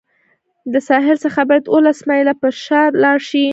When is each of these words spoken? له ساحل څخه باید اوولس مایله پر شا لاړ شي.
له 0.71 0.79
ساحل 0.87 1.17
څخه 1.25 1.41
باید 1.49 1.63
اوولس 1.73 1.99
مایله 2.07 2.33
پر 2.41 2.53
شا 2.65 2.81
لاړ 3.03 3.17
شي. 3.29 3.45